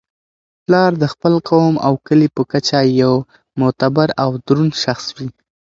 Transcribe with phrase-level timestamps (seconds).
[0.65, 3.13] پلار د خپل قوم او کلي په کچه یو
[3.59, 5.29] معتبر او دروند شخص وي.